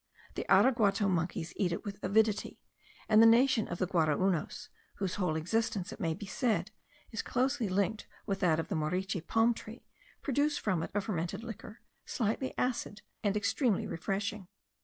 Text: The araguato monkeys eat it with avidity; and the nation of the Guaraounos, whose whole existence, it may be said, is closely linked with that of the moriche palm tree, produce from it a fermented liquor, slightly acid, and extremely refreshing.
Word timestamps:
The 0.33 0.47
araguato 0.49 1.07
monkeys 1.07 1.53
eat 1.57 1.71
it 1.71 1.85
with 1.85 2.03
avidity; 2.03 2.59
and 3.07 3.21
the 3.21 3.27
nation 3.27 3.67
of 3.67 3.77
the 3.77 3.85
Guaraounos, 3.85 4.69
whose 4.95 5.13
whole 5.21 5.35
existence, 5.35 5.93
it 5.93 5.99
may 5.99 6.15
be 6.15 6.25
said, 6.25 6.71
is 7.11 7.21
closely 7.21 7.69
linked 7.69 8.07
with 8.25 8.39
that 8.39 8.59
of 8.59 8.69
the 8.69 8.75
moriche 8.75 9.21
palm 9.27 9.53
tree, 9.53 9.85
produce 10.23 10.57
from 10.57 10.81
it 10.81 10.89
a 10.95 11.01
fermented 11.01 11.43
liquor, 11.43 11.81
slightly 12.03 12.51
acid, 12.57 13.03
and 13.23 13.37
extremely 13.37 13.85
refreshing. 13.85 14.47